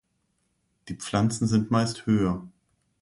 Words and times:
Die 0.87 0.95
Pflanzen 0.95 1.45
sind 1.45 1.69
meist 1.69 2.07
höher. 2.07 2.43